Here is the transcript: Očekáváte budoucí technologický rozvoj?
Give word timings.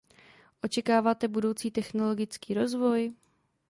Očekáváte 0.63 1.27
budoucí 1.27 1.71
technologický 1.71 2.53
rozvoj? 2.53 3.13